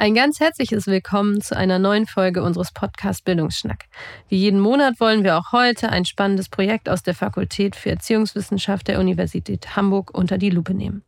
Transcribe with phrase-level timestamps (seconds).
[0.00, 3.84] Ein ganz herzliches Willkommen zu einer neuen Folge unseres Podcast Bildungsschnack.
[4.30, 8.88] Wie jeden Monat wollen wir auch heute ein spannendes Projekt aus der Fakultät für Erziehungswissenschaft
[8.88, 11.02] der Universität Hamburg unter die Lupe nehmen.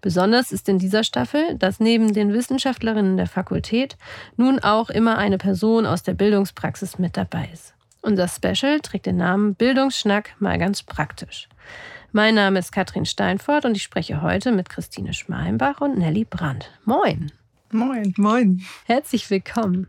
[0.00, 3.98] Besonders ist in dieser Staffel, dass neben den Wissenschaftlerinnen der Fakultät
[4.38, 7.74] nun auch immer eine Person aus der Bildungspraxis mit dabei ist.
[8.02, 11.48] Unser Special trägt den Namen Bildungsschnack mal ganz praktisch.
[12.12, 16.70] Mein Name ist Katrin Steinfort und ich spreche heute mit Christine Schmalenbach und Nelly Brandt.
[16.84, 17.30] Moin!
[17.72, 18.12] Moin.
[18.16, 18.62] Moin.
[18.86, 19.86] Herzlich willkommen.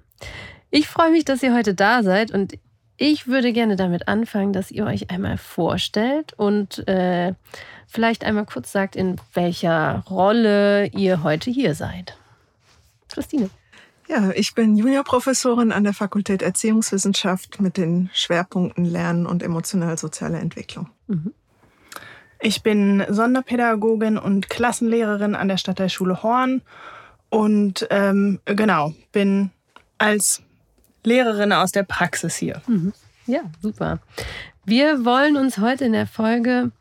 [0.70, 2.54] Ich freue mich, dass ihr heute da seid und
[2.98, 7.34] ich würde gerne damit anfangen, dass ihr euch einmal vorstellt und äh,
[7.88, 12.16] vielleicht einmal kurz sagt, in welcher Rolle ihr heute hier seid.
[13.10, 13.50] Christine.
[14.12, 20.90] Ja, ich bin Juniorprofessorin an der Fakultät Erziehungswissenschaft mit den Schwerpunkten Lernen und emotional-soziale Entwicklung.
[21.08, 21.34] Mhm.
[22.42, 26.62] Ich bin Sonderpädagogin und Klassenlehrerin an der Stadtteilschule Horn
[27.30, 29.52] und ähm, genau, bin
[29.98, 30.44] als
[31.06, 32.62] Lehrerin aus der Praxis hier.
[32.68, 32.92] Mhm.
[33.28, 34.00] Ja, super.
[34.66, 36.72] Wir wollen uns heute in der Folge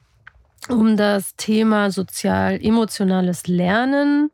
[0.68, 4.32] um das Thema sozial-emotionales Lernen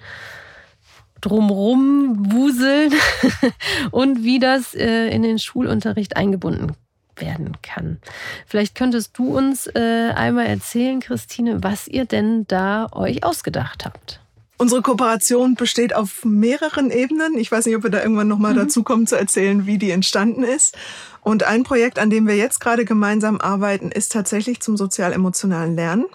[1.27, 2.93] drumrum wuseln
[3.91, 6.73] und wie das äh, in den Schulunterricht eingebunden
[7.17, 7.99] werden kann.
[8.47, 14.21] Vielleicht könntest du uns äh, einmal erzählen, Christine, was ihr denn da euch ausgedacht habt.
[14.59, 17.37] Unsere Kooperation besteht auf mehreren Ebenen.
[17.37, 18.59] Ich weiß nicht, ob wir da irgendwann nochmal mhm.
[18.59, 20.77] dazu kommen zu erzählen, wie die entstanden ist.
[21.21, 26.07] Und ein Projekt, an dem wir jetzt gerade gemeinsam arbeiten, ist tatsächlich zum sozial-emotionalen Lernen.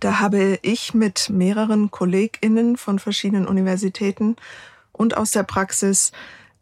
[0.00, 4.36] Da habe ich mit mehreren KollegInnen von verschiedenen Universitäten
[4.92, 6.12] und aus der Praxis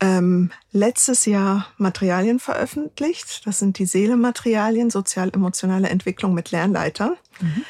[0.01, 3.47] ähm, letztes Jahr Materialien veröffentlicht.
[3.47, 7.17] Das sind die Seele-Materialien, sozial-emotionale Entwicklung mit Lernleitern.
[7.41, 7.65] Mhm.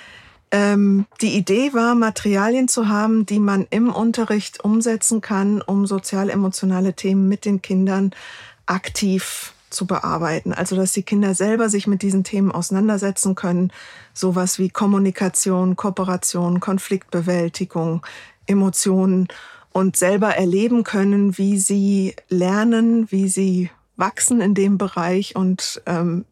[0.51, 6.95] Ähm, die Idee war, Materialien zu haben, die man im Unterricht umsetzen kann, um sozial-emotionale
[6.95, 8.13] Themen mit den Kindern
[8.67, 10.53] aktiv zu bearbeiten.
[10.53, 13.73] Also, dass die Kinder selber sich mit diesen Themen auseinandersetzen können.
[14.13, 18.05] Sowas wie Kommunikation, Kooperation, Konfliktbewältigung,
[18.47, 19.29] Emotionen
[19.73, 26.25] und selber erleben können, wie sie lernen, wie sie wachsen in dem Bereich und ähm,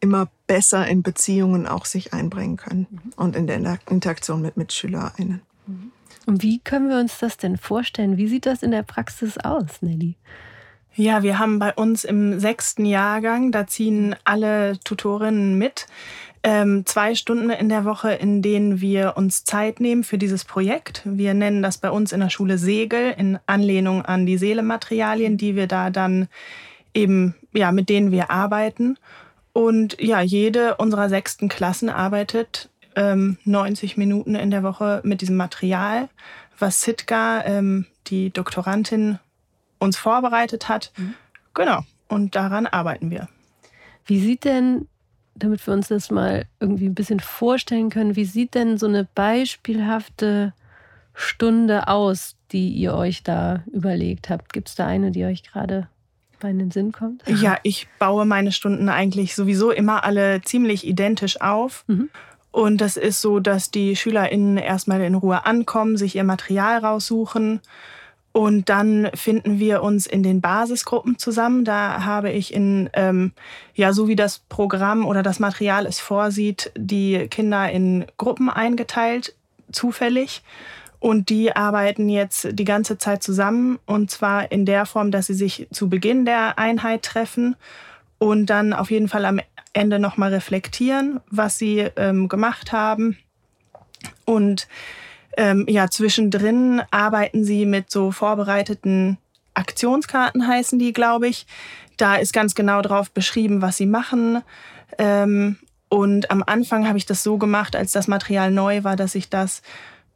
[0.00, 3.12] immer besser in Beziehungen auch sich einbringen können mhm.
[3.16, 5.42] und in der Interaktion mit MitschülerInnen.
[5.66, 5.92] Mhm.
[6.26, 8.16] Und wie können wir uns das denn vorstellen?
[8.16, 10.16] Wie sieht das in der Praxis aus, Nelly?
[11.00, 15.86] Ja, wir haben bei uns im sechsten Jahrgang, da ziehen alle Tutorinnen mit,
[16.42, 21.00] ähm, zwei Stunden in der Woche, in denen wir uns Zeit nehmen für dieses Projekt.
[21.06, 25.56] Wir nennen das bei uns in der Schule Segel in Anlehnung an die Seelematerialien, die
[25.56, 26.28] wir da dann
[26.92, 28.98] eben, ja, mit denen wir arbeiten.
[29.54, 35.36] Und ja, jede unserer sechsten Klassen arbeitet ähm, 90 Minuten in der Woche mit diesem
[35.36, 36.10] Material,
[36.58, 39.18] was Sitka, ähm, die Doktorandin,
[39.80, 40.92] uns vorbereitet hat.
[40.96, 41.14] Mhm.
[41.54, 41.80] Genau.
[42.06, 43.28] Und daran arbeiten wir.
[44.04, 44.86] Wie sieht denn,
[45.34, 49.08] damit wir uns das mal irgendwie ein bisschen vorstellen können, wie sieht denn so eine
[49.14, 50.52] beispielhafte
[51.14, 54.52] Stunde aus, die ihr euch da überlegt habt?
[54.52, 55.88] Gibt es da eine, die euch gerade
[56.40, 57.22] bei in den Sinn kommt?
[57.28, 61.84] Ja, ich baue meine Stunden eigentlich sowieso immer alle ziemlich identisch auf.
[61.86, 62.10] Mhm.
[62.50, 67.60] Und das ist so, dass die SchülerInnen erstmal in Ruhe ankommen, sich ihr Material raussuchen.
[68.32, 71.64] Und dann finden wir uns in den Basisgruppen zusammen.
[71.64, 73.32] Da habe ich in, ähm,
[73.74, 79.34] ja, so wie das Programm oder das Material es vorsieht, die Kinder in Gruppen eingeteilt,
[79.72, 80.42] zufällig.
[81.00, 85.34] Und die arbeiten jetzt die ganze Zeit zusammen und zwar in der Form, dass sie
[85.34, 87.56] sich zu Beginn der Einheit treffen
[88.18, 89.40] und dann auf jeden Fall am
[89.72, 93.16] Ende nochmal reflektieren, was sie ähm, gemacht haben.
[94.26, 94.68] Und
[95.36, 99.18] ähm, ja, zwischendrin arbeiten sie mit so vorbereiteten
[99.54, 101.46] Aktionskarten, heißen die, glaube ich.
[101.96, 104.42] Da ist ganz genau drauf beschrieben, was sie machen.
[104.98, 109.14] Ähm, und am Anfang habe ich das so gemacht, als das Material neu war, dass
[109.14, 109.62] ich das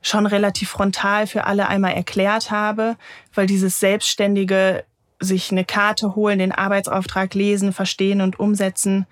[0.01, 2.97] schon relativ frontal für alle einmal erklärt habe,
[3.35, 4.85] weil dieses selbstständige
[5.19, 9.07] sich eine Karte holen, den Arbeitsauftrag lesen, verstehen und umsetzen,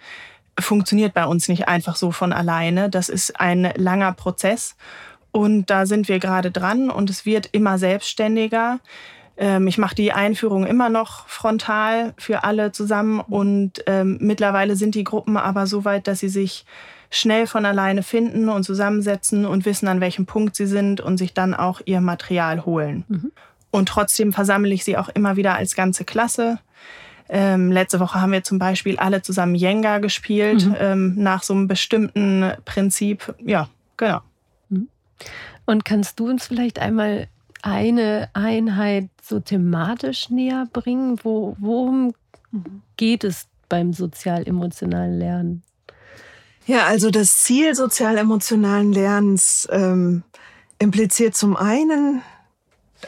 [0.58, 2.90] funktioniert bei uns nicht einfach so von alleine.
[2.90, 4.76] Das ist ein langer Prozess
[5.32, 8.81] und da sind wir gerade dran und es wird immer selbstständiger.
[9.37, 14.94] Ähm, ich mache die Einführung immer noch frontal für alle zusammen und ähm, mittlerweile sind
[14.94, 16.67] die Gruppen aber so weit, dass sie sich
[17.11, 21.34] schnell von alleine finden und zusammensetzen und wissen, an welchem Punkt sie sind und sich
[21.34, 23.05] dann auch ihr Material holen.
[23.08, 23.32] Mhm.
[23.70, 26.58] Und trotzdem versammle ich sie auch immer wieder als ganze Klasse.
[27.29, 30.76] Ähm, letzte Woche haben wir zum Beispiel alle zusammen Jenga gespielt, mhm.
[30.79, 33.34] ähm, nach so einem bestimmten Prinzip.
[33.44, 34.20] Ja, genau.
[35.66, 37.28] Und kannst du uns vielleicht einmal
[37.62, 41.19] eine Einheit so thematisch näher bringen?
[41.22, 42.14] Wo, worum
[42.96, 45.62] geht es beim sozial-emotionalen Lernen?
[46.66, 50.22] Ja, also das Ziel sozial-emotionalen Lernens ähm,
[50.78, 52.22] impliziert zum einen,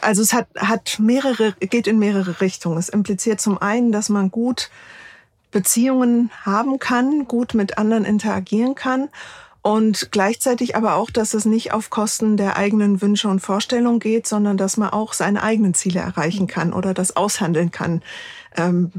[0.01, 2.77] also es hat, hat mehrere, geht in mehrere Richtungen.
[2.77, 4.69] Es impliziert zum einen, dass man gut
[5.51, 9.09] Beziehungen haben kann, gut mit anderen interagieren kann
[9.65, 14.27] und gleichzeitig aber auch, dass es nicht auf Kosten der eigenen Wünsche und Vorstellungen geht,
[14.27, 18.03] sondern dass man auch seine eigenen Ziele erreichen kann oder das aushandeln kann.
[18.55, 18.91] Ähm,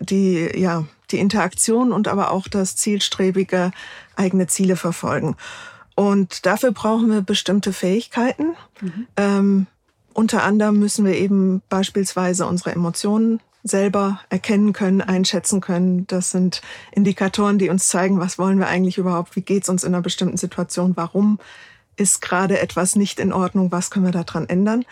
[0.00, 3.70] die, ja, die Interaktion und aber auch das zielstrebige
[4.14, 5.36] eigene Ziele verfolgen.
[5.94, 8.56] Und dafür brauchen wir bestimmte Fähigkeiten.
[8.82, 9.06] Mhm.
[9.16, 9.66] Ähm,
[10.12, 16.06] unter anderem müssen wir eben beispielsweise unsere Emotionen selber erkennen können, einschätzen können.
[16.06, 16.60] Das sind
[16.92, 20.36] Indikatoren, die uns zeigen, was wollen wir eigentlich überhaupt, wie geht's uns in einer bestimmten
[20.36, 21.38] Situation, warum
[21.96, 24.84] ist gerade etwas nicht in Ordnung, was können wir daran ändern.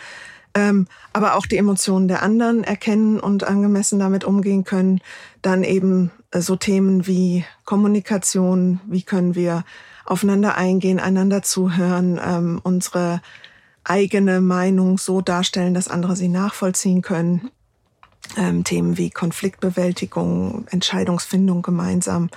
[0.55, 5.01] Ähm, aber auch die Emotionen der anderen erkennen und angemessen damit umgehen können.
[5.41, 9.65] Dann eben äh, so Themen wie Kommunikation, wie können wir
[10.05, 13.23] aufeinander eingehen, einander zuhören, ähm, unsere
[13.85, 17.51] eigene Meinung so darstellen, dass andere sie nachvollziehen können.
[18.37, 22.31] Ähm, Themen wie Konfliktbewältigung, Entscheidungsfindung gemeinsam.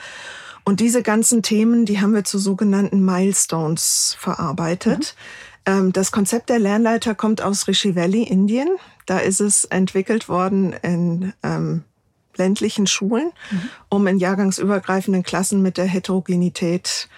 [0.65, 5.15] Und diese ganzen Themen, die haben wir zu sogenannten Milestones verarbeitet.
[5.65, 5.71] Mhm.
[5.73, 8.69] Ähm, das Konzept der Lernleiter kommt aus Rishi Valley, Indien.
[9.05, 11.83] Da ist es entwickelt worden in ähm,
[12.35, 13.69] ländlichen Schulen, mhm.
[13.89, 17.09] um in jahrgangsübergreifenden Klassen mit der Heterogenität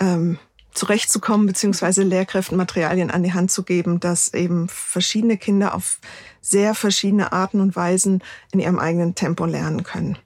[0.00, 0.38] ähm,
[0.72, 5.98] zurechtzukommen, beziehungsweise Lehrkräften Materialien an die Hand zu geben, dass eben verschiedene Kinder auf
[6.40, 8.22] sehr verschiedene Arten und Weisen
[8.52, 10.18] in ihrem eigenen Tempo lernen können.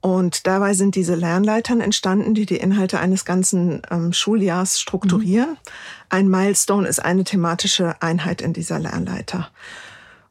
[0.00, 5.52] Und dabei sind diese Lernleitern entstanden, die die Inhalte eines ganzen ähm, Schuljahrs strukturieren.
[5.52, 5.56] Mhm.
[6.10, 9.50] Ein Milestone ist eine thematische Einheit in dieser Lernleiter.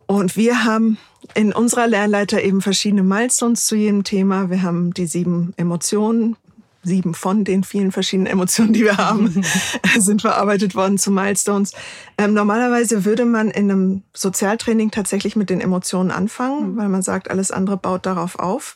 [0.06, 1.00] Und wir haben
[1.34, 4.52] in unserer Lernleiter eben verschiedene Milestones zu jedem Thema.
[4.52, 6.36] Wir haben die sieben Emotionen,
[6.84, 9.44] sieben von den vielen verschiedenen Emotionen, die wir haben,
[9.98, 11.74] sind verarbeitet worden zu Milestones.
[12.18, 16.78] Ähm, normalerweise würde man in einem Sozialtraining tatsächlich mit den Emotionen anfangen, mhm.
[16.78, 18.76] weil man sagt, alles andere baut darauf auf.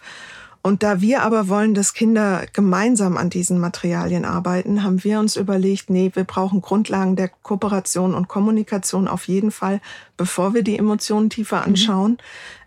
[0.67, 5.37] Und da wir aber wollen, dass Kinder gemeinsam an diesen Materialien arbeiten, haben wir uns
[5.37, 9.79] überlegt, nee, wir brauchen Grundlagen der Kooperation und Kommunikation auf jeden Fall,
[10.17, 11.63] bevor wir die Emotionen tiefer mhm.
[11.63, 12.17] anschauen, mhm.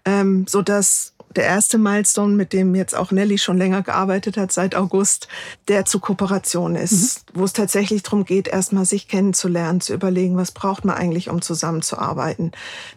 [0.07, 4.51] ähm, so dass der erste Milestone, mit dem jetzt auch Nelly schon länger gearbeitet hat,
[4.51, 5.29] seit August,
[5.69, 7.41] der zu Kooperation ist, mhm.
[7.41, 11.41] wo es tatsächlich darum geht, erstmal sich kennenzulernen, zu überlegen, was braucht man eigentlich, um
[11.41, 12.53] zusammenzuarbeiten.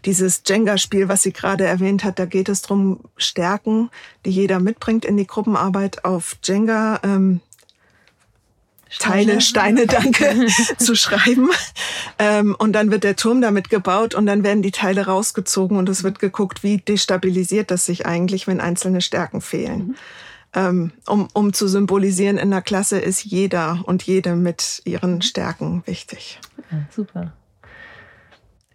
[0.05, 3.89] Dieses Jenga-Spiel, was sie gerade erwähnt hat, da geht es darum, Stärken,
[4.25, 7.41] die jeder mitbringt in die Gruppenarbeit auf Jenga ähm,
[8.99, 10.47] Teile, Steine, danke,
[10.77, 11.49] zu schreiben.
[12.19, 15.89] Ähm, und dann wird der Turm damit gebaut und dann werden die Teile rausgezogen und
[15.89, 19.79] es wird geguckt, wie destabilisiert das sich eigentlich, wenn einzelne Stärken fehlen.
[19.79, 19.95] Mhm.
[20.55, 25.81] Ähm, um, um zu symbolisieren, in der Klasse ist jeder und jede mit ihren Stärken
[25.87, 26.39] wichtig.
[26.71, 27.33] Ja, super.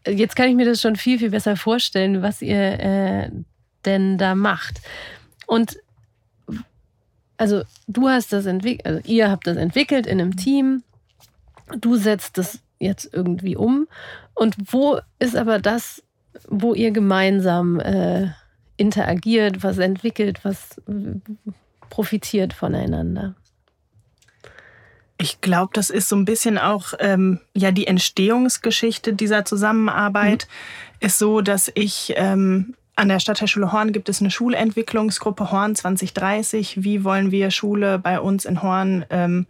[0.06, 3.30] Jetzt kann ich mir das schon viel, viel besser vorstellen, was ihr äh,
[3.84, 4.80] denn da macht.
[5.46, 5.78] Und
[7.38, 10.82] also du hast das entwickelt, also ihr habt das entwickelt in einem Team,
[11.80, 13.88] du setzt das jetzt irgendwie um.
[14.34, 16.02] Und wo ist aber das,
[16.48, 18.28] wo ihr gemeinsam äh,
[18.76, 20.80] interagiert, was entwickelt, was
[21.90, 23.34] profitiert voneinander?
[25.20, 30.46] Ich glaube, das ist so ein bisschen auch ähm, ja die Entstehungsgeschichte dieser Zusammenarbeit.
[30.46, 31.06] Mhm.
[31.06, 36.82] Ist so, dass ich ähm, an der Stadtteilschule Horn gibt es eine Schulentwicklungsgruppe Horn 2030.
[36.82, 39.46] Wie wollen wir Schule bei uns in Horn ähm,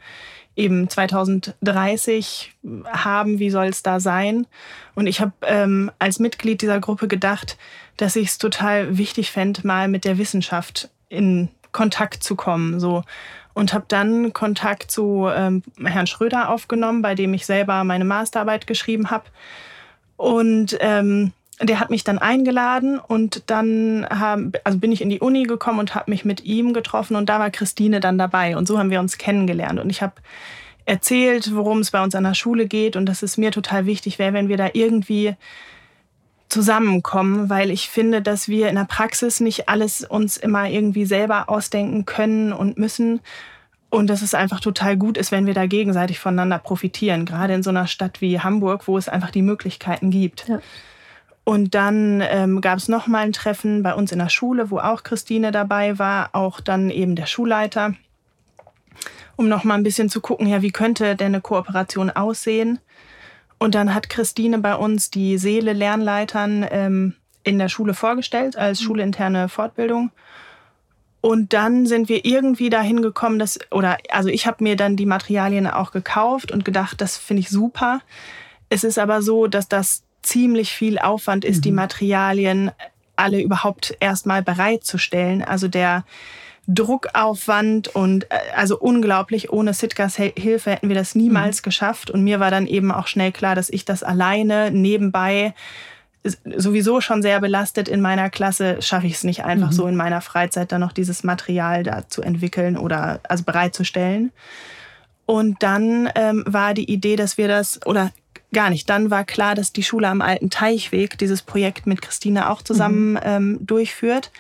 [0.55, 2.53] eben 2030
[2.93, 3.39] haben?
[3.39, 4.47] Wie soll es da sein?
[4.95, 7.57] Und ich habe ähm, als Mitglied dieser Gruppe gedacht,
[7.97, 12.81] dass ich es total wichtig fände, mal mit der Wissenschaft in Kontakt zu kommen.
[12.81, 13.03] So
[13.55, 18.67] und habe dann Kontakt zu ähm, Herrn Schröder aufgenommen, bei dem ich selber meine Masterarbeit
[18.67, 19.25] geschrieben habe.
[20.19, 25.21] Und ähm, der hat mich dann eingeladen und dann haben, also bin ich in die
[25.21, 28.69] Uni gekommen und habe mich mit ihm getroffen und da war Christine dann dabei und
[28.69, 30.15] so haben wir uns kennengelernt und ich habe
[30.85, 34.19] erzählt, worum es bei uns an der Schule geht und dass es mir total wichtig
[34.19, 35.35] wäre, wenn wir da irgendwie
[36.49, 41.51] zusammenkommen, weil ich finde, dass wir in der Praxis nicht alles uns immer irgendwie selber
[41.51, 43.21] ausdenken können und müssen
[43.91, 47.63] und dass es einfach total gut ist, wenn wir da gegenseitig voneinander profitieren, gerade in
[47.63, 50.49] so einer Stadt wie Hamburg, wo es einfach die Möglichkeiten gibt.
[50.49, 50.61] Ja.
[51.49, 55.03] Und dann ähm, gab es nochmal ein Treffen bei uns in der Schule, wo auch
[55.03, 57.95] Christine dabei war, auch dann eben der Schulleiter,
[59.37, 62.81] um nochmal ein bisschen zu gucken, ja, wie könnte denn eine Kooperation aussehen.
[63.59, 67.15] Und dann hat Christine bei uns die Seele Lernleitern ähm,
[67.45, 68.85] in der Schule vorgestellt als mhm.
[68.85, 70.11] schulinterne Fortbildung.
[71.23, 75.07] Und dann sind wir irgendwie dahin gekommen, dass, oder also ich habe mir dann die
[75.07, 78.03] Materialien auch gekauft und gedacht, das finde ich super.
[78.69, 81.63] Es ist aber so, dass das ziemlich viel Aufwand ist, mhm.
[81.63, 82.71] die Materialien
[83.17, 85.43] alle überhaupt erstmal bereitzustellen.
[85.43, 86.05] Also der
[86.69, 91.65] Druckaufwand und äh, also unglaublich, ohne Sitkas Hilfe hätten wir das niemals mhm.
[91.65, 92.11] geschafft.
[92.11, 95.55] Und mir war dann eben auch schnell klar, dass ich das alleine nebenbei
[96.25, 99.75] sowieso schon sehr belastet in meiner Klasse, schaffe ich es nicht einfach mhm.
[99.75, 104.33] so in meiner Freizeit dann noch dieses Material da zu entwickeln oder also bereitzustellen.
[105.27, 108.11] Und dann ähm, war die Idee, dass wir das, oder
[108.53, 108.89] Gar nicht.
[108.89, 113.13] Dann war klar, dass die Schule am Alten Teichweg dieses Projekt mit Christine auch zusammen
[113.13, 113.21] mhm.
[113.23, 114.31] ähm, durchführt.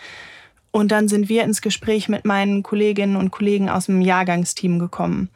[0.70, 5.28] Und dann sind wir ins Gespräch mit meinen Kolleginnen und Kollegen aus dem Jahrgangsteam gekommen.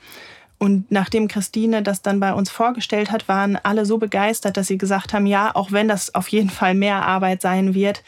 [0.59, 4.79] Und nachdem Christine das dann bei uns vorgestellt hat, waren alle so begeistert, dass sie
[4.79, 8.05] gesagt haben, ja, auch wenn das auf jeden Fall mehr Arbeit sein wird,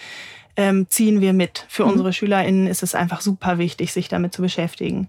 [0.56, 1.66] ähm, ziehen wir mit.
[1.68, 1.92] Für mhm.
[1.92, 5.08] unsere SchülerInnen ist es einfach super wichtig, sich damit zu beschäftigen.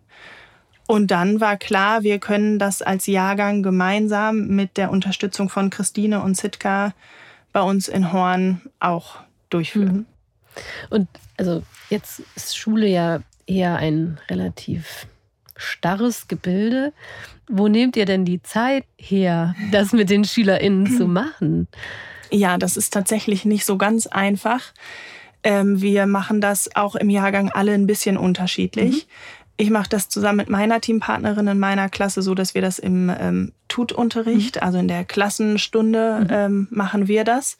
[0.87, 6.21] Und dann war klar, wir können das als Jahrgang gemeinsam mit der Unterstützung von Christine
[6.21, 6.93] und Sitka
[7.51, 9.17] bei uns in Horn auch
[9.49, 9.95] durchführen.
[9.95, 10.05] Mhm.
[10.89, 15.07] Und also jetzt ist Schule ja eher ein relativ
[15.55, 16.93] starres Gebilde.
[17.47, 21.67] Wo nehmt ihr denn die Zeit her, das mit den SchülerInnen zu machen?
[22.31, 24.73] Ja, das ist tatsächlich nicht so ganz einfach.
[25.43, 29.05] Ähm, wir machen das auch im Jahrgang alle ein bisschen unterschiedlich.
[29.05, 29.44] Mhm.
[29.57, 33.11] Ich mache das zusammen mit meiner Teampartnerin in meiner Klasse so, dass wir das im
[33.17, 34.61] ähm, Tutunterricht, mhm.
[34.63, 36.27] also in der Klassenstunde, mhm.
[36.29, 37.57] ähm, machen wir das.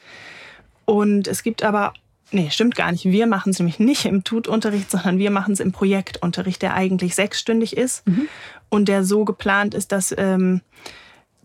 [0.83, 1.93] Und es gibt aber,
[2.31, 3.05] nee, stimmt gar nicht.
[3.05, 7.15] Wir machen es nämlich nicht im Tutunterricht, sondern wir machen es im Projektunterricht, der eigentlich
[7.15, 8.27] sechsstündig ist mhm.
[8.69, 10.61] und der so geplant ist, dass ähm,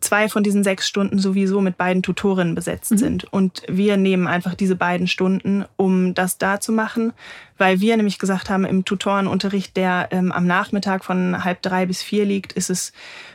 [0.01, 2.99] zwei von diesen sechs Stunden sowieso mit beiden Tutorinnen besetzt mhm.
[2.99, 3.33] sind.
[3.33, 7.13] Und wir nehmen einfach diese beiden Stunden, um das da zu machen,
[7.59, 12.03] weil wir nämlich gesagt haben, im Tutorenunterricht, der ähm, am Nachmittag von halb drei bis
[12.03, 12.93] vier liegt, ist es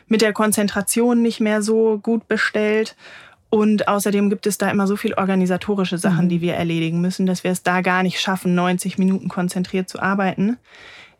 [0.08, 2.96] mit der Konzentration nicht mehr so gut bestellt.
[3.50, 6.30] Und außerdem gibt es da immer so viel organisatorische Sachen, mhm.
[6.30, 10.02] die wir erledigen müssen, dass wir es da gar nicht schaffen, 90 Minuten konzentriert zu
[10.02, 10.58] arbeiten.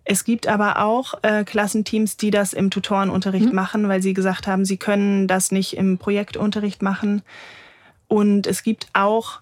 [0.08, 3.56] Es gibt aber auch äh, Klassenteams, die das im Tutorenunterricht mhm.
[3.56, 7.24] machen, weil sie gesagt haben, sie können das nicht im Projektunterricht machen.
[8.08, 9.42] Und es gibt auch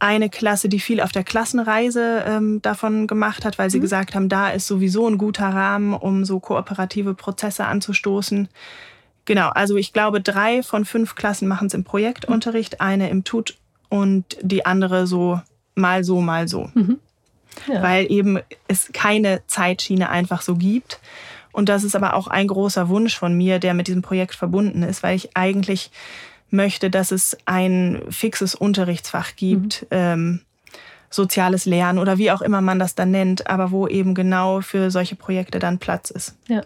[0.00, 3.82] eine Klasse, die viel auf der Klassenreise ähm, davon gemacht hat, weil sie mhm.
[3.82, 8.48] gesagt haben, da ist sowieso ein guter Rahmen, um so kooperative Prozesse anzustoßen.
[9.26, 13.58] Genau, also ich glaube, drei von fünf Klassen machen es im Projektunterricht, eine im Tut
[13.88, 15.40] und die andere so
[15.76, 16.68] mal so, mal so.
[16.74, 16.98] Mhm
[17.66, 17.82] ja.
[17.82, 18.38] weil eben
[18.68, 21.00] es keine Zeitschiene einfach so gibt.
[21.52, 24.82] Und das ist aber auch ein großer Wunsch von mir, der mit diesem Projekt verbunden
[24.82, 25.90] ist, weil ich eigentlich
[26.50, 29.88] möchte, dass es ein fixes Unterrichtsfach gibt, mhm.
[29.90, 30.40] ähm,
[31.10, 34.90] soziales Lernen oder wie auch immer man das dann nennt, aber wo eben genau für
[34.90, 36.36] solche Projekte dann Platz ist.
[36.46, 36.62] Ja.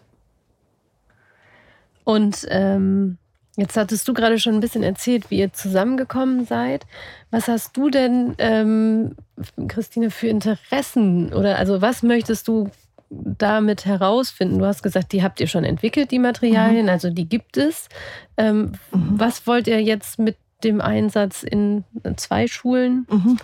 [2.04, 3.16] Und ähm,
[3.56, 6.86] Jetzt hattest du gerade schon ein bisschen erzählt, wie ihr zusammengekommen seid.
[7.30, 9.14] Was hast du denn, ähm,
[9.68, 11.32] Christine, für Interessen?
[11.32, 12.70] Oder also was möchtest du
[13.10, 14.58] damit herausfinden?
[14.58, 16.90] Du hast gesagt, die habt ihr schon entwickelt, die Materialien, mhm.
[16.90, 17.88] also die gibt es.
[18.36, 19.14] Ähm, mhm.
[19.18, 21.84] Was wollt ihr jetzt mit dem Einsatz in
[22.16, 23.38] zwei Schulen mhm.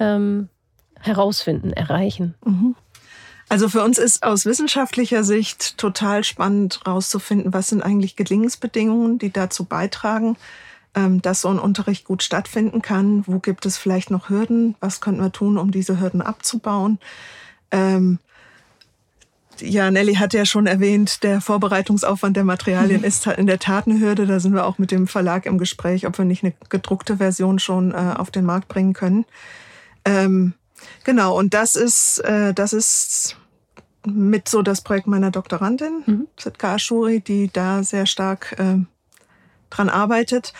[0.00, 0.48] ähm,
[0.98, 2.34] herausfinden, erreichen?
[3.52, 9.30] Also für uns ist aus wissenschaftlicher Sicht total spannend herauszufinden, was sind eigentlich Gelingensbedingungen, die
[9.30, 10.38] dazu beitragen,
[10.94, 13.24] ähm, dass so ein Unterricht gut stattfinden kann.
[13.26, 14.74] Wo gibt es vielleicht noch Hürden?
[14.80, 16.98] Was könnten wir tun, um diese Hürden abzubauen?
[17.70, 18.20] Ähm,
[19.60, 23.06] ja, Nelly hat ja schon erwähnt, der Vorbereitungsaufwand der Materialien mhm.
[23.06, 24.24] ist in der Tat eine Hürde.
[24.24, 27.58] Da sind wir auch mit dem Verlag im Gespräch, ob wir nicht eine gedruckte Version
[27.58, 29.26] schon äh, auf den Markt bringen können.
[30.06, 30.54] Ähm,
[31.04, 33.36] genau, und das ist, äh, das ist
[34.06, 36.28] mit so das Projekt meiner Doktorandin, mhm.
[36.38, 38.78] Sitka Ashuri, die da sehr stark äh,
[39.70, 40.52] dran arbeitet.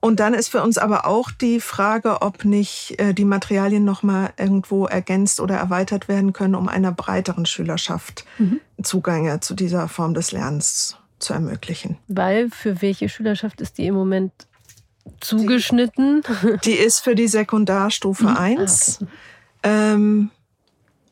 [0.00, 4.32] Und dann ist für uns aber auch die Frage, ob nicht äh, die Materialien nochmal
[4.38, 8.60] irgendwo ergänzt oder erweitert werden können, um einer breiteren Schülerschaft mhm.
[8.82, 11.98] Zugänge zu dieser Form des Lernens zu ermöglichen.
[12.08, 14.32] Weil für welche Schülerschaft ist die im Moment
[15.20, 16.22] zugeschnitten?
[16.64, 18.36] Die, die ist für die Sekundarstufe mhm.
[18.36, 18.98] 1.
[19.00, 19.10] Ah, okay.
[19.62, 20.30] ähm,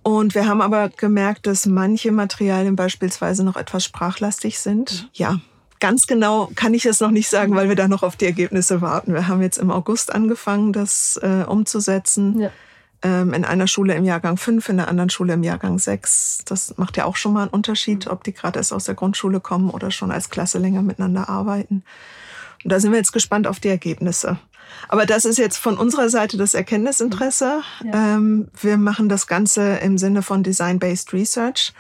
[0.09, 5.11] und wir haben aber gemerkt, dass manche Materialien beispielsweise noch etwas sprachlastig sind.
[5.13, 5.39] Ja,
[5.81, 8.81] ganz genau kann ich es noch nicht sagen, weil wir da noch auf die Ergebnisse
[8.81, 9.13] warten.
[9.13, 12.41] Wir haben jetzt im August angefangen, das äh, umzusetzen.
[12.41, 12.51] Ja.
[13.03, 16.45] Ähm, in einer Schule im Jahrgang 5, in der anderen Schule im Jahrgang 6.
[16.47, 19.41] Das macht ja auch schon mal einen Unterschied, ob die gerade erst aus der Grundschule
[19.41, 21.85] kommen oder schon als Klasse länger miteinander arbeiten.
[22.65, 24.39] Und da sind wir jetzt gespannt auf die Ergebnisse.
[24.89, 27.63] Aber das ist jetzt von unserer Seite das Erkenntnisinteresse.
[27.85, 28.15] Ja.
[28.15, 31.73] Ähm, wir machen das Ganze im Sinne von Design-Based Research.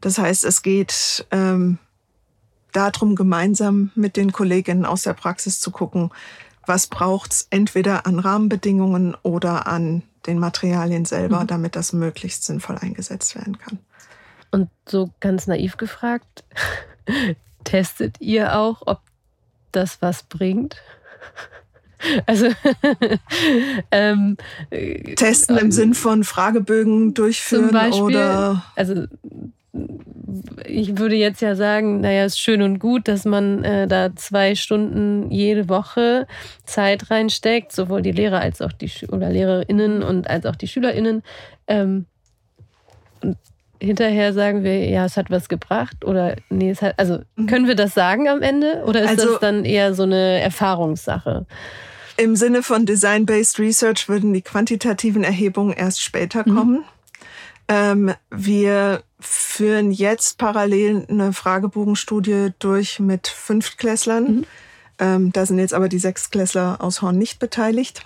[0.00, 1.78] Das heißt, es geht ähm,
[2.72, 6.10] darum, gemeinsam mit den Kolleginnen aus der Praxis zu gucken,
[6.66, 11.46] was braucht's entweder an Rahmenbedingungen oder an den Materialien selber, mhm.
[11.48, 13.78] damit das möglichst sinnvoll eingesetzt werden kann.
[14.50, 16.44] Und so ganz naiv gefragt,
[17.64, 19.00] testet ihr auch, ob
[19.72, 20.76] das was bringt?
[22.26, 22.48] Also
[23.90, 24.36] ähm,
[25.16, 29.06] testen im äh, Sinn von Fragebögen durchführen Beispiel, oder also
[30.66, 34.54] ich würde jetzt ja sagen, naja, ist schön und gut, dass man äh, da zwei
[34.54, 36.26] Stunden jede Woche
[36.64, 40.68] Zeit reinsteckt, sowohl die Lehrer als auch die Sch oder LehrerInnen und als auch die
[40.68, 41.22] SchülerInnen.
[41.66, 42.06] Ähm,
[43.22, 43.38] und
[43.80, 47.46] hinterher sagen wir, ja, es hat was gebracht oder nee, es hat, also mhm.
[47.46, 51.46] können wir das sagen am Ende oder ist also, das dann eher so eine Erfahrungssache?
[52.16, 56.54] Im Sinne von Design-Based Research würden die quantitativen Erhebungen erst später mhm.
[56.54, 56.84] kommen.
[57.68, 64.24] Ähm, wir führen jetzt parallel eine Fragebogenstudie durch mit Fünftklässlern.
[64.24, 64.46] Mhm.
[64.98, 68.04] Ähm, da sind jetzt aber die Sechstklässler aus Horn nicht beteiligt,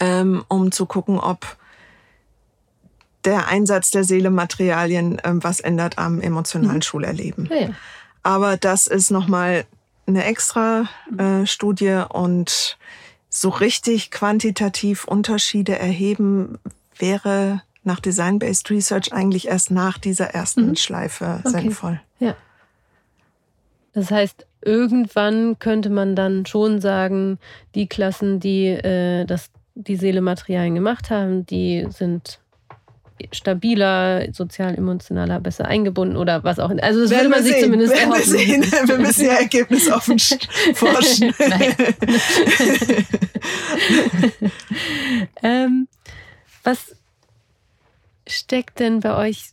[0.00, 1.56] ähm, um zu gucken, ob
[3.24, 6.82] der Einsatz der Seele-Materialien ähm, was ändert am emotionalen mhm.
[6.82, 7.48] Schulerleben.
[7.50, 7.70] Ja, ja.
[8.22, 9.66] Aber das ist nochmal
[10.06, 12.78] eine extra äh, Studie und
[13.28, 16.58] so richtig quantitativ Unterschiede erheben
[16.96, 20.76] wäre nach Design-Based Research eigentlich erst nach dieser ersten mhm.
[20.76, 21.60] Schleife okay.
[21.60, 22.00] sinnvoll.
[22.18, 22.34] Ja.
[23.92, 27.38] Das heißt, irgendwann könnte man dann schon sagen,
[27.74, 32.40] die Klassen, die äh, das, die Seele-Materialien gemacht haben, die sind
[33.32, 36.70] stabiler, sozial-emotionaler, besser eingebunden oder was auch.
[36.70, 37.64] Also das würde man sich sehen.
[37.64, 38.62] zumindest Werden wir, sehen.
[38.62, 40.18] wir müssen ja ergebnisoffen
[40.74, 41.34] forschen.
[45.42, 45.88] ähm,
[46.62, 46.96] was
[48.26, 49.50] steckt denn bei euch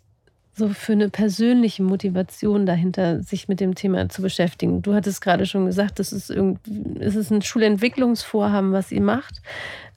[0.55, 4.81] so für eine persönliche Motivation dahinter, sich mit dem Thema zu beschäftigen?
[4.81, 9.41] Du hattest gerade schon gesagt, das ist, es ist ein Schulentwicklungsvorhaben, was ihr macht.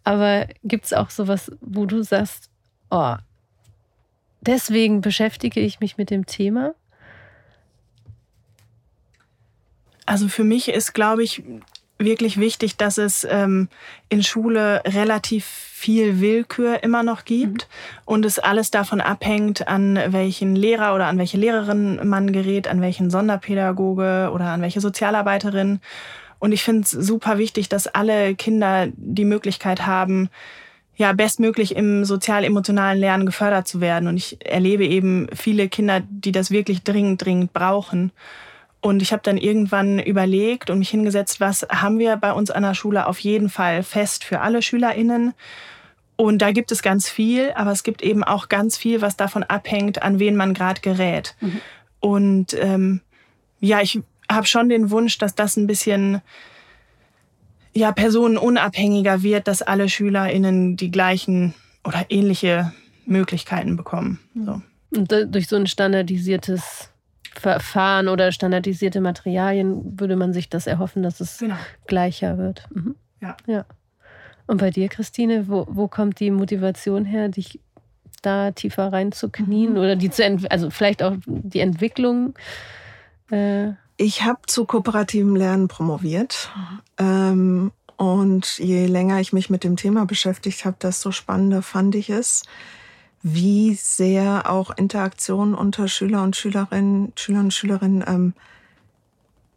[0.05, 2.49] Aber gibt es auch sowas, wo du sagst,
[2.91, 3.17] oh,
[4.47, 6.75] deswegen beschäftige ich mich mit dem Thema?
[10.07, 11.43] Also für mich ist, glaube ich,
[11.99, 13.69] wirklich wichtig, dass es ähm,
[14.09, 18.03] in Schule relativ viel Willkür immer noch gibt mhm.
[18.05, 22.81] und es alles davon abhängt, an welchen Lehrer oder an welche Lehrerin man gerät, an
[22.81, 25.81] welchen Sonderpädagoge oder an welche Sozialarbeiterin.
[26.39, 30.29] Und ich finde es super wichtig, dass alle Kinder die Möglichkeit haben,
[30.97, 34.09] ja, bestmöglich im sozial-emotionalen Lernen gefördert zu werden.
[34.09, 38.13] Und ich erlebe eben viele Kinder, die das wirklich dringend, dringend brauchen.
[38.81, 42.63] Und ich habe dann irgendwann überlegt und mich hingesetzt, was haben wir bei uns an
[42.63, 45.35] der Schule auf jeden Fall fest für alle SchülerInnen.
[46.17, 49.43] Und da gibt es ganz viel, aber es gibt eben auch ganz viel, was davon
[49.43, 51.37] abhängt, an wen man gerade gerät.
[51.41, 51.61] Mhm.
[52.01, 53.01] Und ähm,
[53.61, 56.23] ja, ich habe schon den Wunsch, dass das ein bisschen
[57.77, 61.53] ja, personenunabhängiger wird, dass alle SchülerInnen die gleichen
[61.85, 62.73] oder ähnliche
[63.05, 64.19] Möglichkeiten bekommen.
[64.35, 64.63] So.
[64.97, 66.91] Und durch so ein standardisiertes
[67.35, 71.57] Verfahren oder standardisierte Materialien würde man sich das erhoffen, dass es genau.
[71.87, 72.67] gleicher wird.
[72.73, 72.97] Mhm.
[73.21, 73.37] Ja.
[73.47, 73.67] ja.
[74.47, 77.61] Und bei dir, Christine, wo, wo kommt die Motivation her, dich
[78.23, 79.79] da tiefer reinzuknien mhm.
[79.79, 82.35] oder die zu also vielleicht auch die Entwicklung?
[83.31, 86.51] Äh ich habe zu kooperativem Lernen promoviert.
[86.99, 92.11] Ähm, und je länger ich mich mit dem Thema beschäftigt habe, desto spannender fand ich
[92.11, 92.43] es,
[93.23, 98.35] wie sehr auch Interaktion unter Schüler und Schülerinnen, Schüler und Schülerinnen ähm,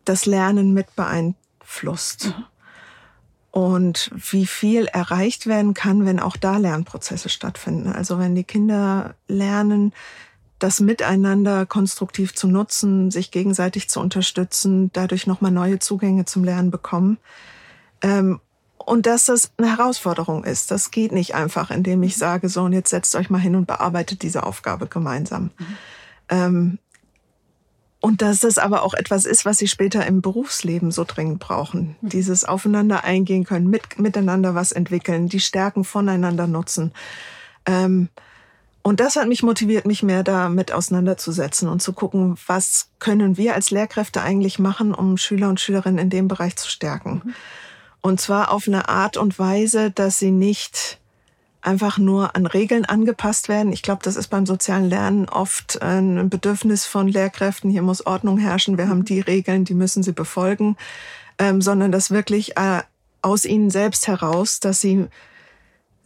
[0.05, 2.27] das Lernen mit beeinflusst.
[2.27, 2.45] Mhm.
[3.51, 7.91] Und wie viel erreicht werden kann, wenn auch da Lernprozesse stattfinden.
[7.91, 9.91] Also wenn die Kinder lernen,
[10.59, 16.69] das Miteinander konstruktiv zu nutzen, sich gegenseitig zu unterstützen, dadurch nochmal neue Zugänge zum Lernen
[16.69, 17.17] bekommen.
[18.01, 18.39] Ähm,
[18.77, 20.71] und dass das eine Herausforderung ist.
[20.71, 23.67] Das geht nicht einfach, indem ich sage, so und jetzt setzt euch mal hin und
[23.67, 25.51] bearbeitet diese Aufgabe gemeinsam.
[25.57, 25.77] Mhm.
[26.29, 26.79] Ähm,
[28.01, 31.97] und dass das aber auch etwas ist, was sie später im Berufsleben so dringend brauchen.
[32.01, 32.09] Mhm.
[32.09, 36.93] Dieses Aufeinander eingehen können, mit, miteinander was entwickeln, die Stärken voneinander nutzen.
[37.65, 38.09] Ähm,
[38.89, 43.53] Und das hat mich motiviert, mich mehr damit auseinanderzusetzen und zu gucken, was können wir
[43.53, 47.21] als Lehrkräfte eigentlich machen, um Schüler und Schülerinnen in dem Bereich zu stärken.
[47.23, 47.33] Mhm.
[48.01, 50.97] Und zwar auf eine Art und Weise, dass sie nicht
[51.61, 53.71] einfach nur an Regeln angepasst werden.
[53.73, 57.69] Ich glaube, das ist beim sozialen Lernen oft ein Bedürfnis von Lehrkräften.
[57.69, 58.79] Hier muss Ordnung herrschen.
[58.79, 60.77] Wir haben die Regeln, die müssen sie befolgen,
[61.37, 62.81] ähm, sondern das wirklich äh,
[63.21, 65.09] aus ihnen selbst heraus, dass sie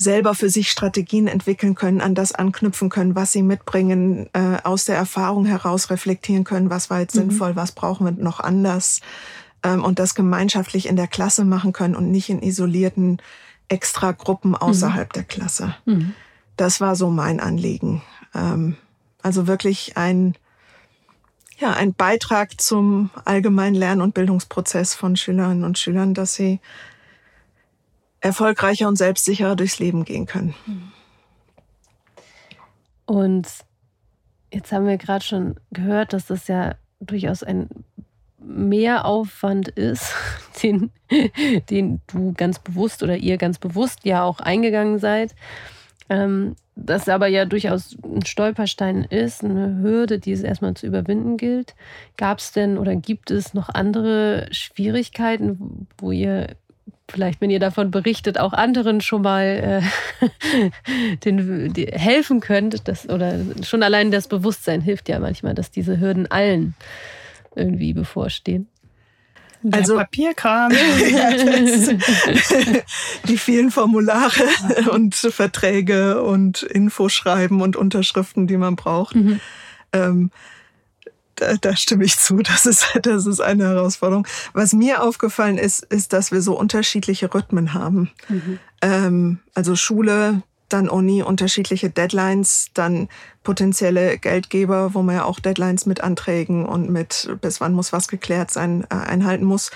[0.04, 4.86] selber für sich Strategien entwickeln können, an das anknüpfen können, was sie mitbringen, äh, aus
[4.86, 7.22] der Erfahrung heraus reflektieren können, was war jetzt mhm.
[7.22, 9.02] sinnvoll, was brauchen wir noch anders
[9.64, 13.22] ähm, und das gemeinschaftlich in der Klasse machen können und nicht in isolierten
[13.70, 15.14] extra Gruppen außerhalb mhm.
[15.14, 15.76] der Klasse.
[15.86, 16.14] Mhm.
[16.58, 18.02] Das war so mein Anliegen.
[18.36, 18.76] Ähm,
[19.22, 20.36] also wirklich ein,
[21.58, 26.60] ja, ein Beitrag zum allgemeinen Lern- und Bildungsprozess von Schülerinnen und Schülern, dass sie
[28.24, 30.56] erfolgreicher und selbstsicherer durchs Leben gehen können.
[33.06, 33.48] Und
[34.52, 37.70] jetzt haben wir gerade schon gehört, dass das ja durchaus ein
[38.40, 40.14] Mehraufwand ist,
[40.64, 40.92] den,
[41.70, 45.36] den du ganz bewusst oder ihr ganz bewusst ja auch eingegangen seid.
[46.10, 51.38] Ähm, das aber ja durchaus ein Stolperstein ist, eine Hürde, die es erstmal zu überwinden
[51.38, 51.76] gilt.
[52.18, 56.56] Gab es denn oder gibt es noch andere Schwierigkeiten, wo ihr
[57.10, 59.84] vielleicht, wenn ihr davon berichtet, auch anderen schon mal
[60.22, 60.70] äh,
[61.26, 62.88] den, die, helfen könnt.
[62.88, 66.76] Das, oder schon allein das Bewusstsein hilft ja manchmal, dass diese Hürden allen
[67.56, 68.68] irgendwie bevorstehen.
[69.64, 70.72] Der also Papierkram.
[73.28, 74.44] die vielen Formulare
[74.92, 79.16] und Verträge und Infoschreiben und Unterschriften, die man braucht.
[79.16, 79.40] Mhm.
[79.94, 80.32] Ähm,
[81.36, 82.38] da, da stimme ich zu.
[82.38, 84.28] Das ist, das ist eine Herausforderung.
[84.54, 88.12] Was mir aufgefallen ist, ist, dass wir so unterschiedliche Rhythmen haben.
[88.30, 88.60] Mhm.
[88.82, 93.08] Ähm, also Schule, dann Uni, unterschiedliche Deadlines, dann
[93.44, 98.08] potenzielle Geldgeber, wo man ja auch Deadlines mit Anträgen und mit bis wann muss was
[98.08, 99.72] geklärt sein, äh, einhalten muss.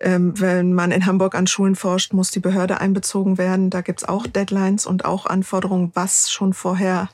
[0.00, 3.70] Ähm, wenn man in Hamburg an Schulen forscht, muss die Behörde einbezogen werden.
[3.70, 7.08] Da gibt's auch Deadlines und auch Anforderungen, was schon vorher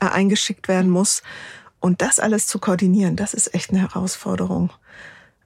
[0.00, 1.22] äh, eingeschickt werden muss.
[1.82, 4.70] Und das alles zu koordinieren, das ist echt eine Herausforderung.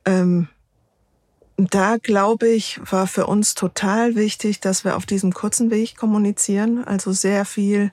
[0.05, 0.49] Ähm,
[1.57, 6.85] da glaube ich, war für uns total wichtig, dass wir auf diesem kurzen Weg kommunizieren.
[6.85, 7.90] Also sehr viel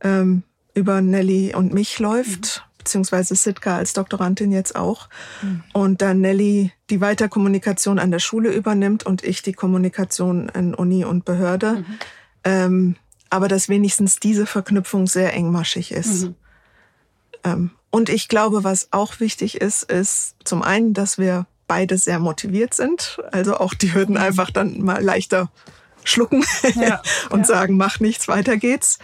[0.00, 2.78] ähm, über Nelly und mich läuft, mhm.
[2.78, 5.10] beziehungsweise Sitka als Doktorandin jetzt auch.
[5.42, 5.62] Mhm.
[5.74, 11.04] Und dann Nelly die Weiterkommunikation an der Schule übernimmt und ich die Kommunikation in Uni
[11.04, 11.72] und Behörde.
[11.72, 11.98] Mhm.
[12.44, 12.96] Ähm,
[13.28, 16.24] aber dass wenigstens diese Verknüpfung sehr engmaschig ist.
[16.24, 16.34] Mhm.
[17.44, 22.18] Ähm, und ich glaube, was auch wichtig ist, ist zum einen, dass wir beide sehr
[22.18, 23.18] motiviert sind.
[23.32, 24.22] Also auch die Hürden mhm.
[24.22, 25.50] einfach dann mal leichter
[26.04, 26.44] schlucken
[26.74, 27.44] ja, und ja.
[27.44, 28.98] sagen, mach nichts, weiter geht's.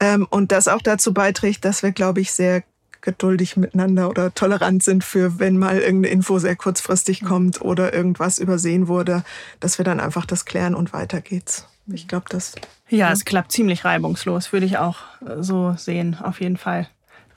[0.00, 2.64] Ähm, und das auch dazu beiträgt, dass wir, glaube ich, sehr
[3.00, 7.26] geduldig miteinander oder tolerant sind für, wenn mal irgendeine Info sehr kurzfristig mhm.
[7.26, 9.24] kommt oder irgendwas übersehen wurde,
[9.60, 11.66] dass wir dann einfach das klären und weiter geht's.
[11.86, 12.54] Ich glaube, das.
[12.88, 14.96] Ja, ja, es klappt ziemlich reibungslos, würde ich auch
[15.26, 16.88] äh, so sehen, auf jeden Fall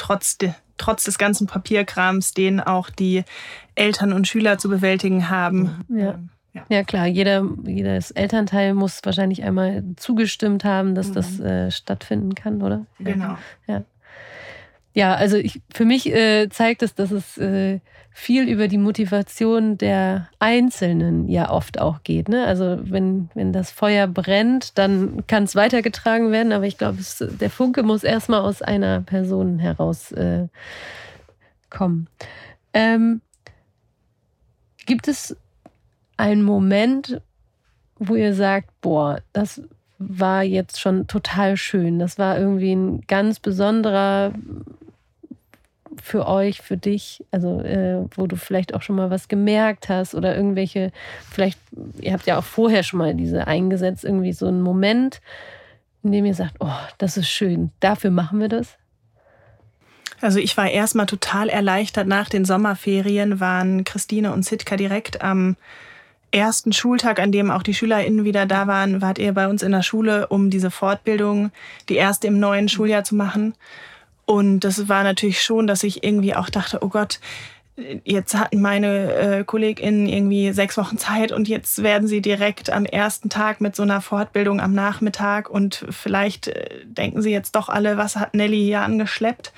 [0.02, 3.24] trotz, de, trotz des ganzen Papierkrams, den auch die
[3.76, 5.86] Eltern und Schüler zu bewältigen haben.
[5.90, 6.14] Ja.
[6.14, 6.66] Ähm, ja.
[6.70, 11.14] ja, klar, jeder, jedes Elternteil muss wahrscheinlich einmal zugestimmt haben, dass mhm.
[11.14, 12.86] das äh, stattfinden kann, oder?
[13.00, 13.38] Genau.
[13.68, 13.84] Ja,
[14.94, 17.80] ja also ich, für mich äh, zeigt es, dass es äh,
[18.14, 22.28] viel über die Motivation der Einzelnen ja oft auch geht.
[22.28, 22.46] Ne?
[22.46, 27.50] Also wenn, wenn das Feuer brennt, dann kann es weitergetragen werden, aber ich glaube, der
[27.50, 30.48] Funke muss erstmal aus einer Person heraus äh.
[32.74, 33.22] Ähm,
[34.86, 35.38] gibt es
[36.18, 37.22] einen Moment,
[37.98, 39.62] wo ihr sagt, boah, das
[39.98, 42.00] war jetzt schon total schön.
[42.00, 44.34] Das war irgendwie ein ganz besonderer
[46.02, 50.16] für euch, für dich, also äh, wo du vielleicht auch schon mal was gemerkt hast
[50.16, 50.92] oder irgendwelche,
[51.30, 51.60] vielleicht,
[52.00, 55.22] ihr habt ja auch vorher schon mal diese eingesetzt, irgendwie so einen Moment,
[56.04, 58.78] in dem ihr sagt, oh, das ist schön, dafür machen wir das?
[60.22, 62.08] Also ich war erstmal total erleichtert.
[62.08, 65.56] Nach den Sommerferien waren Christine und Sitka direkt am
[66.32, 69.72] ersten Schultag, an dem auch die SchülerInnen wieder da waren, wart ihr bei uns in
[69.72, 71.52] der Schule, um diese Fortbildung,
[71.90, 73.56] die erste im neuen Schuljahr zu machen.
[74.32, 77.20] Und das war natürlich schon, dass ich irgendwie auch dachte, oh Gott,
[78.06, 82.86] jetzt hatten meine äh, KollegInnen irgendwie sechs Wochen Zeit und jetzt werden sie direkt am
[82.86, 87.68] ersten Tag mit so einer Fortbildung am Nachmittag und vielleicht äh, denken sie jetzt doch
[87.68, 89.52] alle, was hat Nelly hier angeschleppt?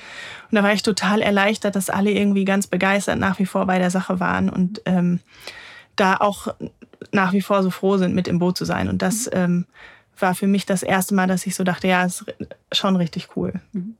[0.50, 3.78] Und da war ich total erleichtert, dass alle irgendwie ganz begeistert nach wie vor bei
[3.78, 5.20] der Sache waren und ähm,
[5.96, 6.48] da auch
[7.12, 8.90] nach wie vor so froh sind, mit im Boot zu sein.
[8.90, 9.38] Und das mhm.
[9.38, 9.66] ähm,
[10.18, 12.26] war für mich das erste Mal, dass ich so dachte, ja, ist
[12.72, 13.54] schon richtig cool.
[13.72, 13.98] Mhm.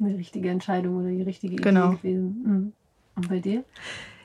[0.00, 1.92] Eine richtige Entscheidung oder die richtige Idee genau.
[1.92, 2.42] gewesen.
[2.44, 2.72] Mhm.
[3.16, 3.64] Und bei dir?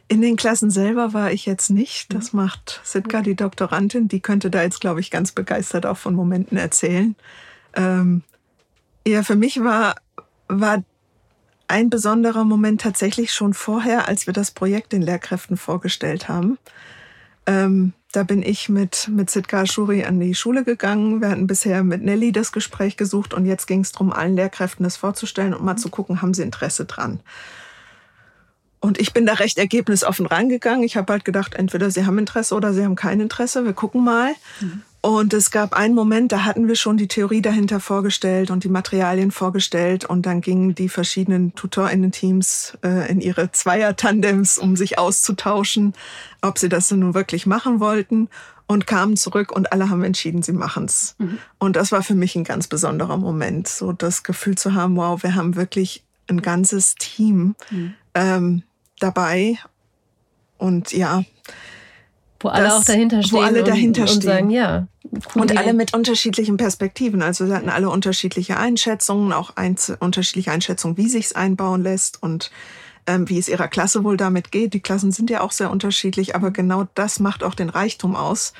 [0.08, 2.13] In den Klassen selber war ich jetzt nicht.
[2.13, 2.41] Das mhm.
[2.41, 4.08] macht Sitka, die Doktorandin.
[4.08, 7.15] Die könnte da jetzt, glaube ich, ganz begeistert auch von Momenten erzählen.
[7.75, 8.23] Ähm,
[9.08, 9.95] ja, für mich war,
[10.47, 10.84] war
[11.67, 16.58] ein besonderer Moment tatsächlich schon vorher, als wir das Projekt den Lehrkräften vorgestellt haben.
[17.45, 21.22] Ähm, da bin ich mit, mit Sitka Shuri an die Schule gegangen.
[21.22, 24.84] Wir hatten bisher mit Nelly das Gespräch gesucht und jetzt ging es darum, allen Lehrkräften
[24.84, 27.19] das vorzustellen und mal zu gucken, haben sie Interesse dran.
[28.80, 30.84] Und ich bin da recht ergebnisoffen rangegangen.
[30.84, 33.65] Ich habe halt gedacht, entweder sie haben Interesse oder sie haben kein Interesse.
[33.65, 34.34] Wir gucken mal.
[34.62, 34.82] Mhm.
[35.01, 38.69] Und es gab einen Moment, da hatten wir schon die Theorie dahinter vorgestellt und die
[38.69, 40.03] Materialien vorgestellt.
[40.03, 45.93] Und dann gingen die verschiedenen Tutorinnen-Teams äh, in ihre Zweier-Tandems, um sich auszutauschen,
[46.41, 48.29] ob sie das denn nun wirklich machen wollten.
[48.67, 51.15] Und kamen zurück und alle haben entschieden, sie machen's.
[51.17, 51.39] Mhm.
[51.57, 55.23] Und das war für mich ein ganz besonderer Moment, so das Gefühl zu haben, wow,
[55.23, 57.93] wir haben wirklich ein ganzes Team mhm.
[58.13, 58.63] ähm,
[58.99, 59.57] dabei.
[60.59, 61.23] Und ja,
[62.39, 63.38] wo alle auch dahinter stehen.
[63.38, 64.17] Wo alle dahinter und, stehen.
[64.17, 64.88] Und sagen, ja.
[65.34, 67.21] Cool und alle mit unterschiedlichen Perspektiven.
[67.21, 72.52] Also sie hatten alle unterschiedliche Einschätzungen, auch einz unterschiedliche Einschätzungen, wie sich's einbauen lässt und
[73.08, 74.73] ähm, wie es ihrer Klasse wohl damit geht.
[74.73, 78.54] Die Klassen sind ja auch sehr unterschiedlich, aber genau das macht auch den Reichtum aus.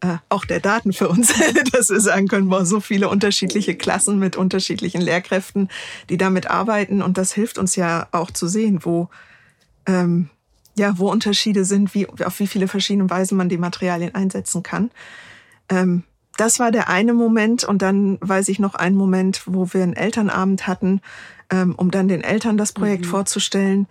[0.00, 1.32] Äh, auch der Daten für uns,
[1.72, 5.68] dass wir sagen können, boah, so viele unterschiedliche Klassen mit unterschiedlichen Lehrkräften,
[6.08, 7.02] die damit arbeiten.
[7.02, 9.08] Und das hilft uns ja auch zu sehen, wo
[9.86, 10.28] ähm,
[10.76, 14.90] ja, wo Unterschiede sind, wie, auf wie viele verschiedene Weisen man die Materialien einsetzen kann.
[15.68, 16.04] Ähm,
[16.36, 19.94] das war der eine Moment und dann weiß ich noch einen Moment, wo wir einen
[19.94, 21.00] Elternabend hatten,
[21.50, 23.10] ähm, um dann den Eltern das Projekt mhm.
[23.10, 23.86] vorzustellen.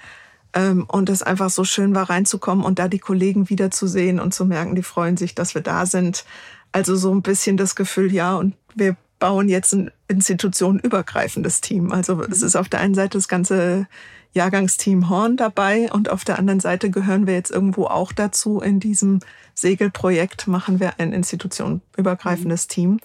[0.53, 4.45] Ähm, und es einfach so schön war, reinzukommen und da die Kollegen wiederzusehen und zu
[4.45, 6.23] merken, die freuen sich, dass wir da sind.
[6.71, 11.91] Also so ein bisschen das Gefühl, ja, und wir bauen jetzt ein institutionenübergreifendes Team.
[11.91, 12.47] Also es mhm.
[12.47, 13.87] ist auf der einen Seite das ganze
[14.35, 18.59] Jahrgangsteam Horn dabei und auf der anderen Seite gehören wir jetzt irgendwo auch dazu.
[18.59, 19.21] In diesem
[19.53, 22.69] Segelprojekt machen wir ein institutionenübergreifendes mhm.
[22.69, 22.99] Team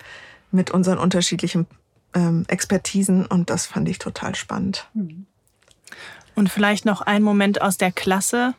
[0.51, 1.67] mit unseren unterschiedlichen
[2.15, 4.89] ähm, Expertisen und das fand ich total spannend.
[4.95, 5.27] Mhm.
[6.35, 8.55] Und vielleicht noch ein Moment aus der Klasse.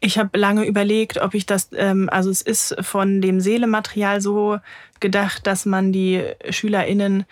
[0.00, 4.58] Ich habe lange überlegt, ob ich das, ähm, also es ist von dem Seelematerial so
[5.00, 7.24] gedacht, dass man die SchülerInnen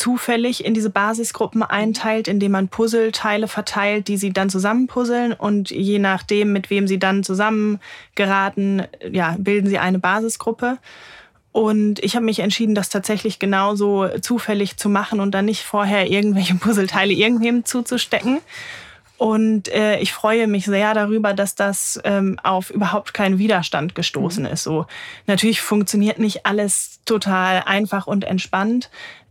[0.00, 5.98] zufällig in diese Basisgruppen einteilt, indem man Puzzleteile verteilt, die sie dann zusammenpuzzeln und je
[5.98, 10.78] nachdem, mit wem sie dann zusammengeraten, ja, bilden sie eine Basisgruppe.
[11.52, 16.10] Und ich habe mich entschieden, das tatsächlich genauso zufällig zu machen und dann nicht vorher
[16.10, 18.38] irgendwelche Puzzleteile irgendwem zuzustecken.
[19.18, 24.44] Und äh, ich freue mich sehr darüber, dass das ähm, auf überhaupt keinen Widerstand gestoßen
[24.44, 24.50] mhm.
[24.50, 24.62] ist.
[24.62, 24.86] So
[25.26, 28.88] natürlich funktioniert nicht alles total einfach und entspannt,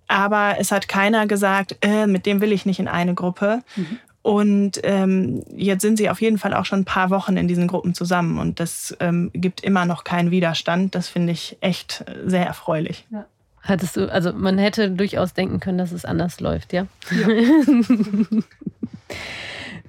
[0.10, 3.62] aber es hat keiner gesagt, äh, mit dem will ich nicht in eine Gruppe.
[3.76, 4.00] Mhm.
[4.22, 7.68] Und ähm, jetzt sind sie auf jeden Fall auch schon ein paar Wochen in diesen
[7.68, 10.94] Gruppen zusammen und das ähm, gibt immer noch keinen Widerstand.
[10.94, 13.06] Das finde ich echt sehr erfreulich.
[13.12, 13.26] Ja.
[13.62, 16.88] Hattest du, also man hätte durchaus denken können, dass es anders läuft, ja?
[17.12, 17.28] Ja,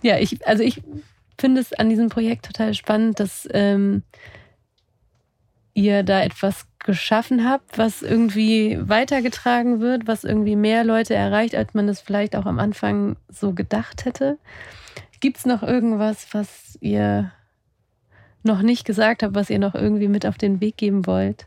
[0.02, 0.82] ja ich, also ich
[1.38, 4.02] finde es an diesem Projekt total spannend, dass ähm,
[5.74, 11.74] ihr da etwas geschaffen habt, was irgendwie weitergetragen wird, was irgendwie mehr Leute erreicht, als
[11.74, 14.38] man es vielleicht auch am Anfang so gedacht hätte.
[15.20, 17.32] Gibt es noch irgendwas, was ihr
[18.42, 21.46] noch nicht gesagt habt, was ihr noch irgendwie mit auf den Weg geben wollt?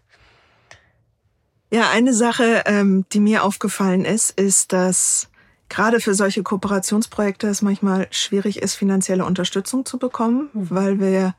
[1.71, 5.29] Ja, eine Sache, ähm, die mir aufgefallen ist, ist, dass
[5.69, 10.69] gerade für solche Kooperationsprojekte es manchmal schwierig ist, finanzielle Unterstützung zu bekommen, mhm.
[10.69, 11.33] weil wir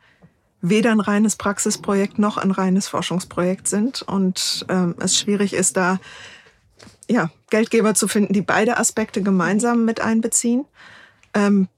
[0.68, 5.98] weder ein reines Praxisprojekt noch ein reines Forschungsprojekt sind und ähm, es schwierig ist, da
[7.08, 10.64] ja, Geldgeber zu finden, die beide Aspekte gemeinsam mit einbeziehen.
[11.34, 11.68] Ähm,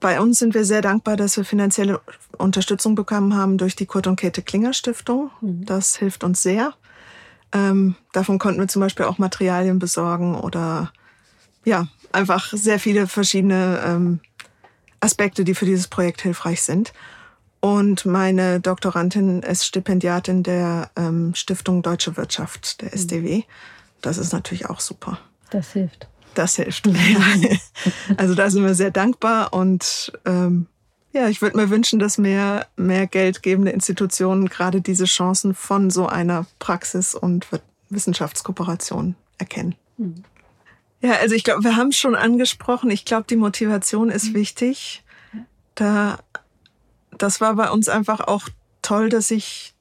[0.00, 2.00] bei uns sind wir sehr dankbar, dass wir finanzielle
[2.36, 5.30] Unterstützung bekommen haben durch die Kurt und Käthe Klinger Stiftung.
[5.40, 5.64] Mhm.
[5.64, 6.74] Das hilft uns sehr.
[7.52, 10.92] Ähm, davon konnten wir zum Beispiel auch Materialien besorgen oder
[11.64, 14.20] ja, einfach sehr viele verschiedene ähm,
[15.00, 16.92] Aspekte, die für dieses Projekt hilfreich sind.
[17.66, 23.42] Und meine Doktorandin ist Stipendiatin der ähm, Stiftung Deutsche Wirtschaft, der SDW.
[24.02, 25.18] Das ist natürlich auch super.
[25.50, 26.06] Das hilft.
[26.34, 26.86] Das hilft.
[26.86, 26.94] Ja.
[28.18, 30.66] Also da sind wir sehr dankbar und ähm,
[31.12, 36.06] ja, ich würde mir wünschen, dass mehr, mehr geldgebende Institutionen gerade diese Chancen von so
[36.06, 37.48] einer Praxis- und
[37.90, 39.74] Wissenschaftskooperation erkennen.
[39.96, 40.22] Mhm.
[41.00, 42.90] Ja, also ich glaube, wir haben es schon angesprochen.
[42.90, 44.34] Ich glaube, die Motivation ist mhm.
[44.34, 45.02] wichtig.
[45.74, 46.18] Da
[47.18, 48.48] das war bei uns einfach auch
[48.82, 49.74] toll, dass ich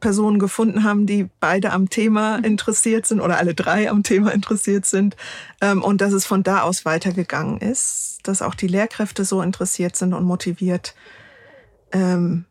[0.00, 4.86] Personen gefunden haben, die beide am Thema interessiert sind oder alle drei am Thema interessiert
[4.86, 5.16] sind.
[5.60, 9.96] Ähm, und dass es von da aus weitergegangen ist, dass auch die Lehrkräfte so interessiert
[9.96, 10.94] sind und motiviert.
[11.92, 12.44] Ähm,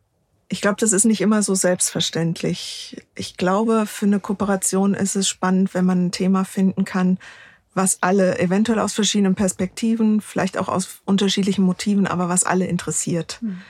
[0.48, 3.02] ich glaube, das ist nicht immer so selbstverständlich.
[3.14, 7.18] Ich glaube, für eine Kooperation ist es spannend, wenn man ein Thema finden kann,
[7.74, 13.38] was alle eventuell aus verschiedenen Perspektiven, vielleicht auch aus unterschiedlichen Motiven, aber was alle interessiert.
[13.40, 13.62] Mhm.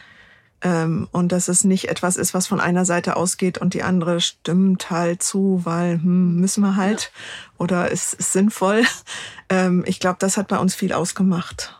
[0.62, 4.20] Ähm, und dass es nicht etwas ist, was von einer Seite ausgeht und die andere
[4.20, 7.52] stimmt halt zu, weil hm, müssen wir halt ja.
[7.58, 8.82] oder ist, ist sinnvoll.
[9.48, 11.76] Ähm, ich glaube, das hat bei uns viel ausgemacht.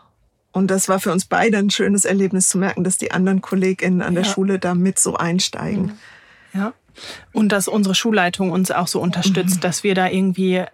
[0.53, 4.03] Und das war für uns beide ein schönes Erlebnis zu merken, dass die anderen KollegInnen
[4.03, 5.99] an der Schule da mit so einsteigen.
[6.55, 6.75] Ja.
[7.33, 9.61] Und dass unsere Schulleitung uns auch so unterstützt, mhm.
[9.63, 10.65] dass wir da irgendwie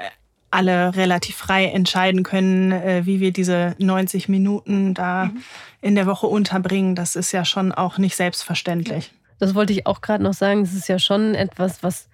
[0.53, 5.43] alle relativ frei entscheiden können, äh, wie wir diese 90 Minuten da mhm.
[5.81, 6.95] in der Woche unterbringen.
[6.95, 9.13] Das ist ja schon auch nicht selbstverständlich.
[9.39, 10.63] Das wollte ich auch gerade noch sagen.
[10.63, 12.09] Es ist ja schon etwas, was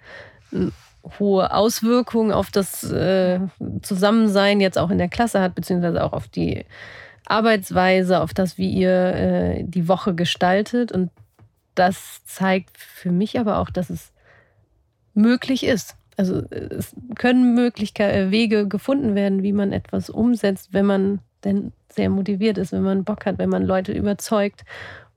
[1.19, 3.39] hohe Auswirkungen auf das äh,
[3.81, 6.65] Zusammensein jetzt auch in der Klasse hat, beziehungsweise auch auf die
[7.25, 10.91] Arbeitsweise, auf das, wie ihr äh, die Woche gestaltet.
[10.91, 11.11] Und
[11.75, 14.11] das zeigt für mich aber auch, dass es
[15.13, 15.95] möglich ist.
[16.19, 21.71] Also es können Möglichkeiten, äh, Wege gefunden werden, wie man etwas umsetzt, wenn man denn
[21.87, 24.65] sehr motiviert ist, wenn man Bock hat, wenn man Leute überzeugt.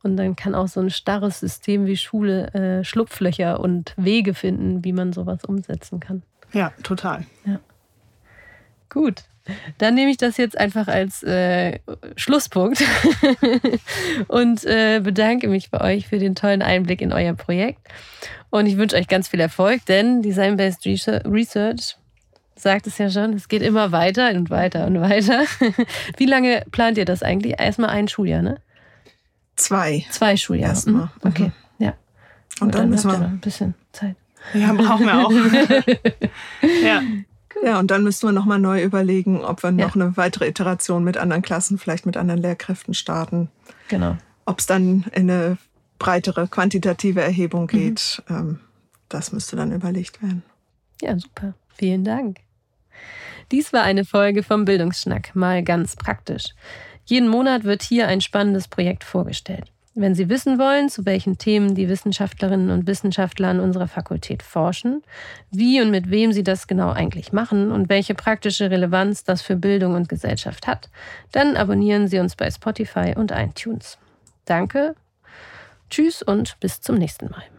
[0.05, 4.85] Und dann kann auch so ein starres System wie Schule äh, Schlupflöcher und Wege finden,
[4.85, 6.23] wie man sowas umsetzen kann.
[6.53, 7.27] Ja, total.
[7.47, 7.59] Ja.
[8.89, 9.25] Gut.
[9.79, 11.81] Dann nehme ich das jetzt einfach als äh,
[12.17, 12.83] Schlusspunkt
[14.29, 17.81] und äh, bedanke mich bei euch für den tollen Einblick in euer Projekt.
[18.51, 21.97] Und ich wünsche euch ganz viel Erfolg, denn Design-Based Research
[22.55, 25.45] sagt es ja schon, es geht immer weiter und weiter und weiter.
[26.17, 27.59] Wie lange plant ihr das eigentlich?
[27.59, 28.61] Erstmal ein Schuljahr, ne?
[29.57, 30.05] Zwei.
[30.11, 30.73] Zwei Schuljahre.
[30.73, 31.05] Erstmal.
[31.05, 31.29] Mhm.
[31.29, 31.45] Okay,
[31.79, 31.85] mhm.
[31.85, 31.95] ja.
[32.61, 34.17] Und, und dann, dann müssen wir noch ein bisschen Zeit.
[34.55, 35.33] Ja, brauchen wir auch.
[36.85, 37.03] ja.
[37.65, 39.87] Ja, und dann müssen wir nochmal neu überlegen, ob wir ja.
[39.87, 43.49] noch eine weitere Iteration mit anderen Klassen, vielleicht mit anderen Lehrkräften starten.
[43.89, 44.17] Genau.
[44.45, 45.59] Ob es dann in eine
[45.99, 47.67] breitere quantitative Erhebung mhm.
[47.69, 48.59] geht, mhm.
[49.09, 50.43] das müsste dann überlegt werden.
[51.01, 51.55] Ja, super.
[51.75, 52.39] Vielen Dank.
[53.53, 56.55] Dies war eine Folge vom Bildungsschnack, mal ganz praktisch.
[57.05, 59.72] Jeden Monat wird hier ein spannendes Projekt vorgestellt.
[59.95, 65.03] Wenn Sie wissen wollen, zu welchen Themen die Wissenschaftlerinnen und Wissenschaftler an unserer Fakultät forschen,
[65.51, 69.57] wie und mit wem sie das genau eigentlich machen und welche praktische Relevanz das für
[69.57, 70.89] Bildung und Gesellschaft hat,
[71.31, 73.99] dann abonnieren Sie uns bei Spotify und iTunes.
[74.47, 74.95] Danke,
[75.91, 77.52] tschüss und bis zum nächsten Mal.